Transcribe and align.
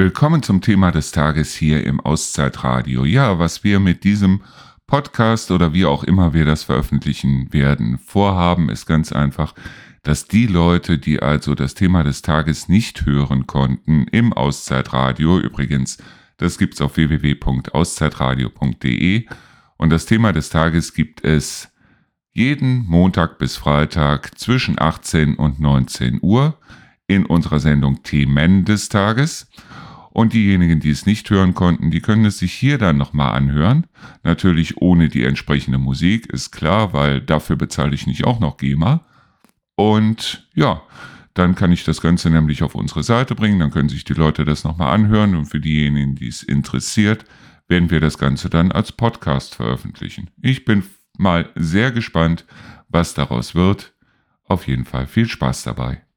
Willkommen 0.00 0.44
zum 0.44 0.60
Thema 0.60 0.92
des 0.92 1.10
Tages 1.10 1.56
hier 1.56 1.84
im 1.84 1.98
Auszeitradio. 1.98 3.04
Ja, 3.04 3.40
was 3.40 3.64
wir 3.64 3.80
mit 3.80 4.04
diesem 4.04 4.42
Podcast 4.86 5.50
oder 5.50 5.74
wie 5.74 5.86
auch 5.86 6.04
immer 6.04 6.32
wir 6.32 6.44
das 6.44 6.62
veröffentlichen 6.62 7.52
werden, 7.52 7.98
vorhaben, 7.98 8.68
ist 8.68 8.86
ganz 8.86 9.10
einfach, 9.10 9.56
dass 10.04 10.28
die 10.28 10.46
Leute, 10.46 10.98
die 10.98 11.20
also 11.20 11.56
das 11.56 11.74
Thema 11.74 12.04
des 12.04 12.22
Tages 12.22 12.68
nicht 12.68 13.06
hören 13.06 13.48
konnten, 13.48 14.06
im 14.12 14.32
Auszeitradio, 14.32 15.40
übrigens, 15.40 15.98
das 16.36 16.58
gibt's 16.58 16.80
auf 16.80 16.96
www.auszeitradio.de 16.96 19.26
und 19.78 19.90
das 19.90 20.06
Thema 20.06 20.32
des 20.32 20.50
Tages 20.50 20.94
gibt 20.94 21.24
es 21.24 21.72
jeden 22.30 22.86
Montag 22.86 23.40
bis 23.40 23.56
Freitag 23.56 24.38
zwischen 24.38 24.80
18 24.80 25.34
und 25.34 25.58
19 25.58 26.20
Uhr 26.22 26.56
in 27.08 27.26
unserer 27.26 27.58
Sendung 27.58 28.04
Themen 28.04 28.64
des 28.64 28.88
Tages. 28.88 29.48
Und 30.18 30.32
diejenigen, 30.32 30.80
die 30.80 30.90
es 30.90 31.06
nicht 31.06 31.30
hören 31.30 31.54
konnten, 31.54 31.92
die 31.92 32.00
können 32.00 32.24
es 32.24 32.38
sich 32.38 32.52
hier 32.52 32.76
dann 32.76 32.96
nochmal 32.96 33.36
anhören. 33.36 33.86
Natürlich 34.24 34.82
ohne 34.82 35.08
die 35.08 35.22
entsprechende 35.22 35.78
Musik, 35.78 36.26
ist 36.26 36.50
klar, 36.50 36.92
weil 36.92 37.20
dafür 37.20 37.54
bezahle 37.54 37.94
ich 37.94 38.08
nicht 38.08 38.24
auch 38.24 38.40
noch 38.40 38.56
GEMA. 38.56 39.04
Und 39.76 40.48
ja, 40.56 40.82
dann 41.34 41.54
kann 41.54 41.70
ich 41.70 41.84
das 41.84 42.00
Ganze 42.00 42.30
nämlich 42.30 42.64
auf 42.64 42.74
unsere 42.74 43.04
Seite 43.04 43.36
bringen, 43.36 43.60
dann 43.60 43.70
können 43.70 43.88
sich 43.88 44.02
die 44.02 44.14
Leute 44.14 44.44
das 44.44 44.64
nochmal 44.64 44.92
anhören 44.92 45.36
und 45.36 45.44
für 45.44 45.60
diejenigen, 45.60 46.16
die 46.16 46.26
es 46.26 46.42
interessiert, 46.42 47.24
werden 47.68 47.88
wir 47.92 48.00
das 48.00 48.18
Ganze 48.18 48.50
dann 48.50 48.72
als 48.72 48.90
Podcast 48.90 49.54
veröffentlichen. 49.54 50.30
Ich 50.42 50.64
bin 50.64 50.82
mal 51.16 51.48
sehr 51.54 51.92
gespannt, 51.92 52.44
was 52.88 53.14
daraus 53.14 53.54
wird. 53.54 53.94
Auf 54.42 54.66
jeden 54.66 54.84
Fall 54.84 55.06
viel 55.06 55.28
Spaß 55.28 55.62
dabei. 55.62 56.07